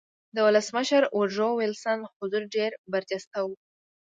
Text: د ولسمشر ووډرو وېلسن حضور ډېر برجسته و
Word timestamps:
د 0.35 0.37
ولسمشر 0.47 1.01
ووډرو 1.07 1.47
وېلسن 1.55 1.99
حضور 2.17 2.43
ډېر 2.55 2.71
برجسته 2.93 3.39
و 3.45 3.49